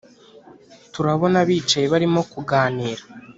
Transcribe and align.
turabona 0.93 1.37
bicaye 1.47 1.85
barimo 1.93 2.21
kuganira 2.31 3.03